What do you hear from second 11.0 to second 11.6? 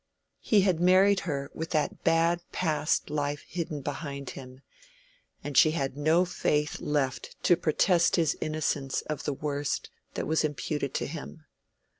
him.